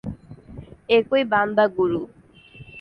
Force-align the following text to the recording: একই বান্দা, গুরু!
একই 0.89 1.23
বান্দা, 1.31 1.65
গুরু! 1.77 2.01